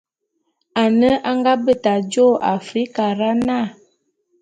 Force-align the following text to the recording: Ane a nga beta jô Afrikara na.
Ane 0.81 1.09
a 1.29 1.31
nga 1.37 1.53
beta 1.63 1.93
jô 2.11 2.27
Afrikara 2.55 3.29
na. 3.47 3.59